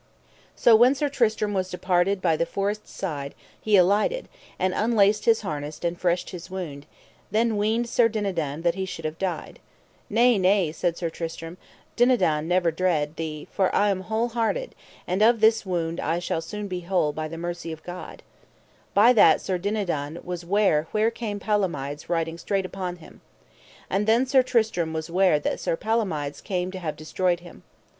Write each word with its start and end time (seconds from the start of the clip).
So 0.55 0.75
when 0.75 0.95
Sir 0.95 1.09
Tristram 1.09 1.53
was 1.53 1.69
departed 1.69 2.23
by 2.23 2.35
the 2.35 2.47
forest's 2.47 2.89
side 2.91 3.35
he 3.61 3.77
alighted, 3.77 4.27
and 4.57 4.73
unlaced 4.73 5.25
his 5.25 5.41
harness 5.41 5.77
and 5.83 5.95
freshed 5.95 6.31
his 6.31 6.49
wound; 6.49 6.87
then 7.29 7.55
weened 7.55 7.87
Sir 7.87 8.07
Dinadan 8.09 8.63
that 8.63 8.73
he 8.73 8.85
should 8.87 9.05
have 9.05 9.19
died. 9.19 9.59
Nay, 10.09 10.39
nay, 10.39 10.71
said 10.71 10.97
Sir 10.97 11.11
Tristram, 11.11 11.59
Dinadan 11.95 12.47
never 12.47 12.71
dread 12.71 13.15
thee, 13.15 13.47
for 13.51 13.69
I 13.75 13.91
am 13.91 14.01
heart 14.01 14.33
whole, 14.57 14.67
and 15.05 15.21
of 15.21 15.39
this 15.39 15.67
wound 15.67 15.99
I 15.99 16.17
shall 16.17 16.41
soon 16.41 16.67
be 16.67 16.79
whole, 16.79 17.13
by 17.13 17.27
the 17.27 17.37
mercy 17.37 17.71
of 17.71 17.83
God. 17.83 18.23
By 18.95 19.13
that 19.13 19.39
Sir 19.39 19.59
Dinadan 19.59 20.17
was 20.23 20.43
ware 20.43 20.87
where 20.93 21.11
came 21.11 21.39
Palomides 21.39 22.09
riding 22.09 22.39
straight 22.39 22.65
upon 22.65 22.95
them. 22.95 23.21
And 23.87 24.07
then 24.07 24.25
Sir 24.25 24.41
Tristram 24.41 24.93
was 24.93 25.11
ware 25.11 25.39
that 25.41 25.59
Sir 25.59 25.75
Palomides 25.75 26.41
came 26.41 26.71
to 26.71 26.79
have 26.79 26.95
destroyed 26.97 27.41
him. 27.41 27.61